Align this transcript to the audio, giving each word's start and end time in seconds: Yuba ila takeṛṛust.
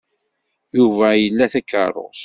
Yuba 0.77 1.07
ila 1.25 1.45
takeṛṛust. 1.53 2.19